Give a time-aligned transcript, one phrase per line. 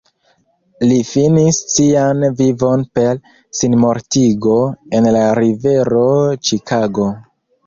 [0.91, 3.19] Li finis sian vivon per
[3.59, 4.57] sinmortigo
[5.01, 6.03] en la Rivero
[6.51, 7.09] Ĉikago.